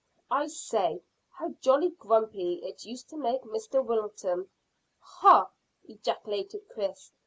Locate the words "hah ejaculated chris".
4.99-7.11